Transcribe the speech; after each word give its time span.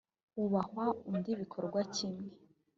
uhabwa 0.43 0.83
undi 1.09 1.31
bikora 1.39 1.69
kimwe 1.95 2.25